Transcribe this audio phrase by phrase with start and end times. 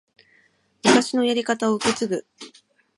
[0.83, 2.25] 昔のやり方を受け継ぐ